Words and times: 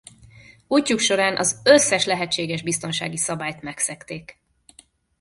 Útjuk 0.67 0.99
során 0.99 1.37
az 1.37 1.61
összes 1.63 2.05
lehetséges 2.05 2.61
biztonsági 2.61 3.17
szabályt 3.17 3.61
megszegték. 3.61 4.41